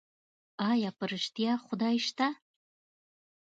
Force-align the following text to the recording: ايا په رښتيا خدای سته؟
ايا 0.71 0.89
په 0.97 1.03
رښتيا 1.11 1.53
خدای 1.65 1.95
سته؟ 2.07 2.27